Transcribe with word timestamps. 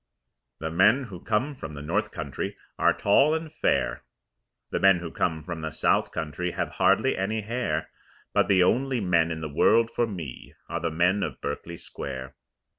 The 0.57 0.71
men 0.71 1.03
who 1.03 1.19
come 1.23 1.53
from 1.53 1.75
the 1.75 1.81
north 1.83 2.09
country 2.09 2.57
Are 2.79 2.91
tall 2.91 3.35
and 3.35 3.43
very 3.43 3.51
fair, 3.51 4.03
The 4.71 4.79
men 4.79 4.97
who 4.97 5.11
come 5.11 5.43
from 5.43 5.61
the 5.61 5.69
south 5.69 6.11
country 6.11 6.53
Have 6.53 6.69
hardly 6.69 7.15
any 7.15 7.41
hair, 7.41 7.91
But 8.33 8.47
the 8.47 8.63
only 8.63 8.99
men 8.99 9.29
in 9.29 9.41
the 9.41 9.47
world 9.47 9.91
for 9.91 10.07
me 10.07 10.55
Are 10.67 10.79
the 10.79 10.89
men 10.89 11.21
of 11.21 11.39
Berkeley 11.39 11.77
Square. 11.77 12.33